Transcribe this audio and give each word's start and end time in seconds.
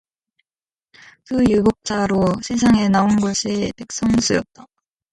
그 1.27 1.43
유복자로 1.47 2.41
세상에 2.41 2.89
나온 2.89 3.17
것이 3.17 3.71
백성수였습니다. 3.77 4.65